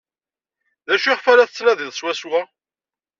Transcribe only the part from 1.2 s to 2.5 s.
la tettnadiḍ swaswa?